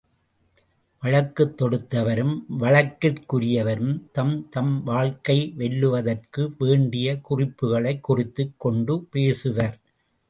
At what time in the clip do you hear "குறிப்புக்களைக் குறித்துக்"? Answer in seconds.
7.29-8.53